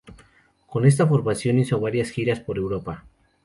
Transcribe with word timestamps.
Con 0.65 0.87
esta 0.87 1.05
formación 1.05 1.59
hizo 1.59 1.79
varias 1.79 2.09
giras 2.09 2.39
por 2.39 2.57
Europa. 2.57 3.05